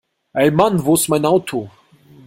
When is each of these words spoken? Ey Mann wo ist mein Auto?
Ey 0.41 0.49
Mann 0.57 0.83
wo 0.83 0.95
ist 0.95 1.09
mein 1.09 1.25
Auto? 1.27 1.69